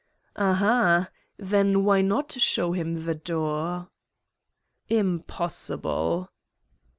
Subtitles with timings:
[0.35, 1.09] "Ah, ah!
[1.37, 3.89] Then why not show him the door?"
[4.89, 6.31] "Impossible."